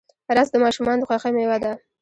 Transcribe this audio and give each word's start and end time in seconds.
رس 0.35 0.47
د 0.51 0.55
ماشومانو 0.63 1.01
د 1.03 1.07
خوښۍ 1.09 1.31
میوه 1.35 1.57
ده 1.63 1.71